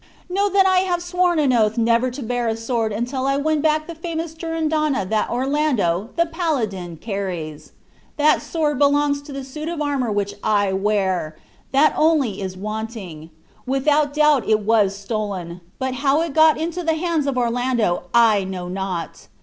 [0.27, 3.61] Know that I have sworn an oath never to bear a sword until I win
[3.61, 7.73] back that famous Durindana that Orlando, the paladin, carries.
[8.17, 11.37] That sword belongs to the suit of armor which I wear;
[11.71, 13.29] that only is wanting.
[13.67, 18.43] Without doubt it was stolen, but how it got into the hands of Orlando I
[18.43, 19.27] know not.